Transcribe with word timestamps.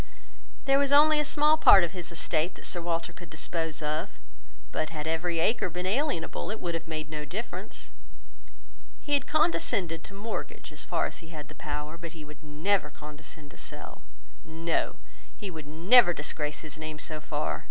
There 0.65 0.79
was 0.79 0.91
only 0.91 1.19
a 1.19 1.23
small 1.23 1.57
part 1.57 1.83
of 1.83 1.91
his 1.91 2.11
estate 2.11 2.55
that 2.55 2.65
Sir 2.65 2.81
Walter 2.81 3.13
could 3.13 3.29
dispose 3.29 3.83
of; 3.83 4.09
but 4.71 4.89
had 4.89 5.05
every 5.05 5.37
acre 5.37 5.69
been 5.69 5.85
alienable, 5.85 6.51
it 6.51 6.59
would 6.59 6.73
have 6.73 6.87
made 6.87 7.07
no 7.07 7.23
difference. 7.23 7.91
He 8.99 9.13
had 9.13 9.27
condescended 9.27 10.03
to 10.05 10.15
mortgage 10.15 10.71
as 10.71 10.85
far 10.85 11.05
as 11.05 11.19
he 11.19 11.27
had 11.27 11.49
the 11.49 11.53
power, 11.53 11.99
but 11.99 12.13
he 12.13 12.25
would 12.25 12.41
never 12.41 12.89
condescend 12.89 13.51
to 13.51 13.57
sell. 13.57 14.01
No; 14.43 14.95
he 15.37 15.51
would 15.51 15.67
never 15.67 16.13
disgrace 16.13 16.61
his 16.61 16.79
name 16.79 16.97
so 16.97 17.21
far. 17.21 17.59